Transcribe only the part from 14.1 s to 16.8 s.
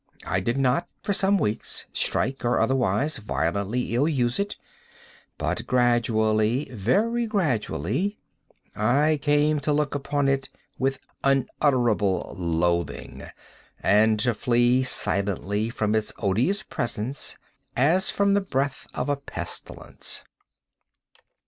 to flee silently from its odious